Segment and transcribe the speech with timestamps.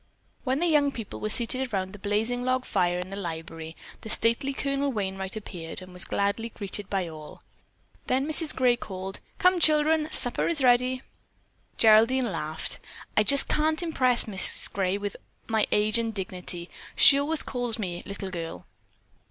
[0.43, 4.51] When the young people were seated around the blazing log in the library, the stately
[4.51, 7.43] Colonel Wainright appeared and was gladly greeted by all.
[8.07, 8.55] Then Mrs.
[8.55, 11.03] Gray called: "Come, children; supper is ready."
[11.77, 12.79] Geraldine laughed.
[13.15, 14.73] "I just can't impress Mrs.
[14.73, 15.15] Gray with
[15.47, 16.71] my age and dignity.
[16.95, 18.65] She always will call me 'little girl.